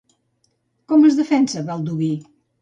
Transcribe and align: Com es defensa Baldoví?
Com 0.93 1.05
es 1.09 1.19
defensa 1.19 1.63
Baldoví? 1.69 2.09